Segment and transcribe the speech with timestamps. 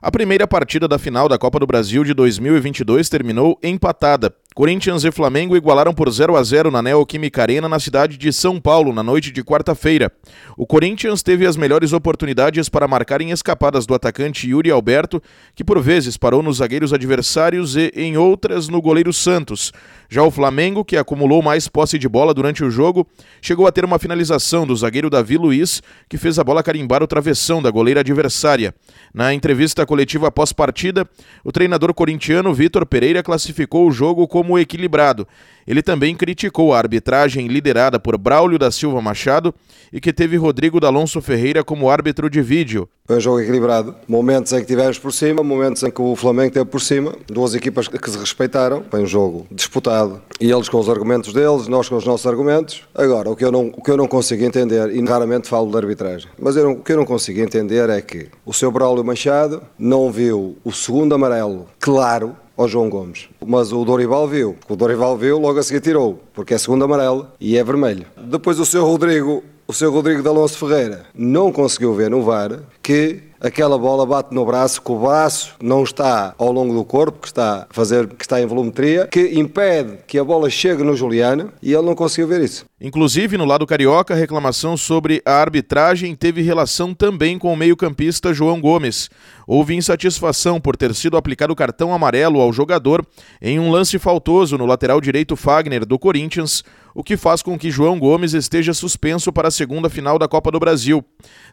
[0.00, 4.32] A primeira partida da final da Copa do Brasil de 2022 terminou empatada.
[4.58, 8.60] Corinthians e Flamengo igualaram por 0 a 0 na Neoquímica Arena na cidade de São
[8.60, 10.10] Paulo na noite de quarta-feira.
[10.56, 15.22] O Corinthians teve as melhores oportunidades para marcar em escapadas do atacante Yuri Alberto,
[15.54, 19.72] que por vezes parou nos zagueiros adversários e em outras no goleiro Santos.
[20.08, 23.06] Já o Flamengo, que acumulou mais posse de bola durante o jogo,
[23.40, 27.06] chegou a ter uma finalização do zagueiro Davi Luiz, que fez a bola carimbar o
[27.06, 28.74] travessão da goleira adversária.
[29.14, 31.08] Na entrevista coletiva após partida,
[31.44, 35.26] o treinador corintiano Vitor Pereira classificou o jogo como equilibrado.
[35.68, 39.54] Ele também criticou a arbitragem liderada por Braulio da Silva Machado
[39.92, 42.88] e que teve Rodrigo D'Alonso Ferreira como árbitro de vídeo.
[43.06, 43.94] Foi um jogo equilibrado.
[44.06, 47.14] Momentos em que tivemos por cima, momentos em que o Flamengo teve por cima.
[47.26, 48.82] Duas equipas que se respeitaram.
[48.90, 50.22] Foi um jogo disputado.
[50.40, 52.82] E eles com os argumentos deles, nós com os nossos argumentos.
[52.94, 55.76] Agora, o que eu não, o que eu não consigo entender, e raramente falo de
[55.76, 59.04] arbitragem, mas eu não, o que eu não consigo entender é que o seu Braulio
[59.04, 63.28] Machado não viu o segundo amarelo claro ao João Gomes.
[63.46, 64.56] Mas o Dorival viu.
[64.68, 68.04] O Dorival viu, logo a seguir tirou, porque é segundo amarelo e é vermelho.
[68.16, 72.58] Depois o seu Rodrigo, o seu Rodrigo de Alonso Ferreira não conseguiu ver no VAR
[72.82, 77.20] que aquela bola bate no braço, que o braço não está ao longo do corpo,
[77.20, 80.96] que está a fazer, que está em volumetria, que impede que a bola chegue no
[80.96, 82.66] Juliano e ele não conseguiu ver isso.
[82.80, 88.32] Inclusive, no lado carioca, a reclamação sobre a arbitragem teve relação também com o meio-campista
[88.32, 89.10] João Gomes.
[89.48, 93.04] Houve insatisfação por ter sido aplicado cartão amarelo ao jogador
[93.42, 96.62] em um lance faltoso no lateral direito Fagner do Corinthians,
[96.94, 100.52] o que faz com que João Gomes esteja suspenso para a segunda final da Copa
[100.52, 101.04] do Brasil.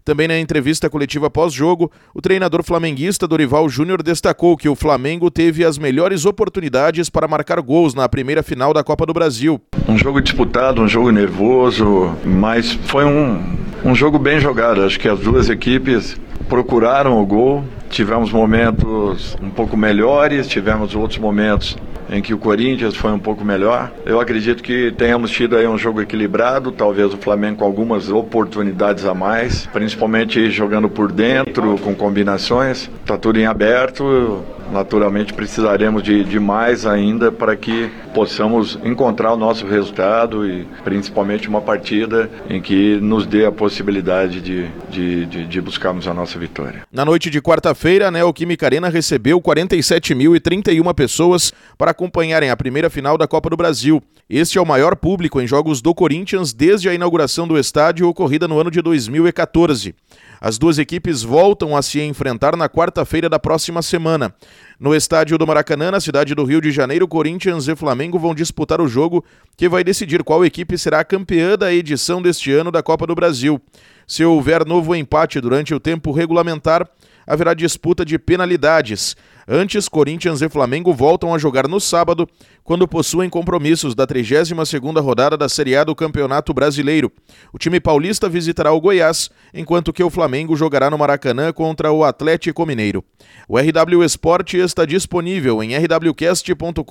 [0.03, 1.74] Também na entrevista coletiva pós-jogo,
[2.13, 7.61] o treinador flamenguista Dorival Júnior destacou que o Flamengo teve as melhores oportunidades para marcar
[7.61, 9.61] gols na primeira final da Copa do Brasil.
[9.87, 14.83] Um jogo disputado, um jogo nervoso, mas foi um, um jogo bem jogado.
[14.83, 17.63] Acho que as duas equipes procuraram o gol.
[17.89, 21.77] Tivemos momentos um pouco melhores, tivemos outros momentos
[22.09, 23.91] em que o Corinthians foi um pouco melhor.
[24.05, 29.05] Eu acredito que tenhamos tido aí um jogo equilibrado, talvez o Flamengo com algumas oportunidades
[29.05, 32.89] a mais, principalmente jogando por dentro, com combinações.
[33.03, 39.37] Está tudo em aberto, naturalmente precisaremos de, de mais ainda para que possamos encontrar o
[39.37, 45.45] nosso resultado e principalmente uma partida em que nos dê a possibilidade de, de, de,
[45.45, 46.83] de buscarmos a nossa vitória.
[46.91, 53.17] Na noite de quarta-feira, a Neoquímica Arena recebeu 47.031 pessoas para acompanharem a primeira final
[53.17, 54.03] da Copa do Brasil.
[54.29, 58.49] Este é o maior público em jogos do Corinthians desde a inauguração do estádio ocorrida
[58.49, 59.95] no ano de 2014.
[60.41, 64.35] As duas equipes voltam a se enfrentar na quarta-feira da próxima semana.
[64.77, 68.81] No estádio do Maracanã, na cidade do Rio de Janeiro, Corinthians e Flamengo vão disputar
[68.81, 69.23] o jogo
[69.55, 73.15] que vai decidir qual equipe será a campeã da edição deste ano da Copa do
[73.15, 73.61] Brasil.
[74.05, 76.87] Se houver novo empate durante o tempo regulamentar,
[77.25, 79.15] haverá disputa de penalidades.
[79.47, 82.27] Antes, Corinthians e Flamengo voltam a jogar no sábado,
[82.63, 87.11] quando possuem compromissos da 32ª rodada da Série A do Campeonato Brasileiro.
[87.53, 92.03] O time paulista visitará o Goiás, enquanto que o Flamengo jogará no Maracanã contra o
[92.03, 93.03] Atlético Mineiro.
[93.47, 96.83] O RW Esporte está disponível em rwcast.com.br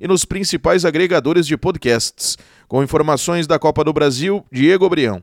[0.00, 2.36] e nos principais agregadores de podcasts.
[2.68, 5.22] Com informações da Copa do Brasil, Diego Brião.